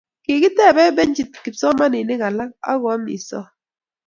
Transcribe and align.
kikiteben 0.23 0.89
benchit 0.97 1.31
kipsomaninik 1.43 2.21
alak 2.27 2.51
aku 2.71 2.85
amisot 2.95 3.47